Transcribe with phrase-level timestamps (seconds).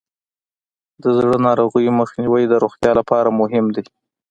[1.01, 3.83] د زړه ناروغیو مخنیوی د روغتیا لپاره مهم دی.